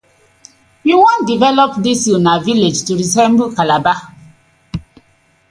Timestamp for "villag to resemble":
2.47-3.51